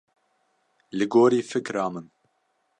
Li 0.97 1.05
gorî 1.13 1.41
fikra 1.51 1.87
min. 1.93 2.05